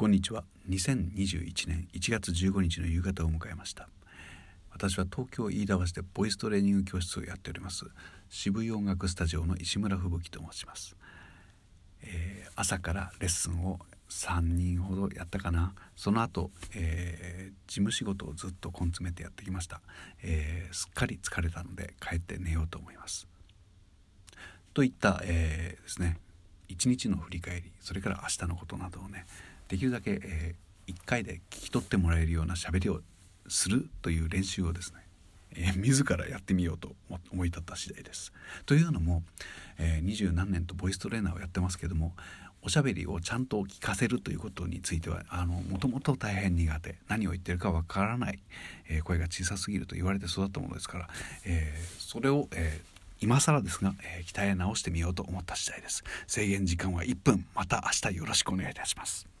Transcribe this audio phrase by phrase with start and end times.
[0.00, 0.44] こんにちは。
[0.70, 3.86] 2021年1月15日の夕方を迎えました。
[4.72, 7.84] 私は東京飯田橋でボイストレーニング教室をやっております。
[8.30, 10.96] 渋谷音楽スタジオの石村吹雪と申します、
[12.00, 13.78] えー、朝からレッスンを
[14.08, 15.74] 3人ほどやったかな。
[15.94, 19.82] その後、えー、事務仕事をずっと根詰めてやってきました、
[20.22, 23.28] えー、すっかり疲れたので帰って寝ようと思います。
[24.72, 26.16] といった、えー、ですね。
[26.68, 29.26] 一日の振り返りそれから明日のことなどをね
[29.70, 33.00] できるだけ、えー、1回で聞き取ってもらえるような喋りを
[33.48, 34.98] するという練習をですね、
[35.56, 36.92] えー、自らやってみようと
[37.32, 38.32] 思い立った次第です。
[38.66, 39.22] というのも
[40.02, 42.14] 二十、えー、何年とボイストレーナーをやってますけども
[42.62, 46.96] おしゃべりをちゃんと聞かせるということについてはあのもともと大変苦手。
[47.08, 48.38] 何を言ってるかわからない、
[48.88, 51.08] えー、声が小さすぎると言われて育ったものですから、
[51.46, 56.04] えー、それを、えー、今更ですが、えー、鍛え直してみようと思った次第です。
[56.26, 57.46] 制限時間は1分。
[57.54, 59.39] また明日よろしくお願いいたします。